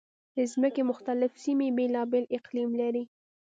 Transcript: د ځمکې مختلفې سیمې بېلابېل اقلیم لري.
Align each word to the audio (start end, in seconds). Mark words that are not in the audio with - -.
د 0.35 0.37
ځمکې 0.51 0.81
مختلفې 0.91 1.37
سیمې 1.45 1.67
بېلابېل 1.77 2.25
اقلیم 2.37 2.71
لري. 2.81 3.03